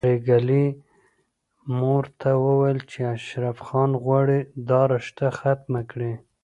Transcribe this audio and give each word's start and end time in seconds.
پري 0.05 0.17
ګلې 0.27 0.65
مور 1.79 2.05
ته 2.19 2.29
ويل 2.43 2.79
چې 2.91 2.99
اشرف 3.15 3.57
خان 3.67 3.91
غواړي 4.03 4.39
دا 4.69 4.81
رشته 4.93 5.25
ختمه 5.39 5.81
کړي 5.91 6.13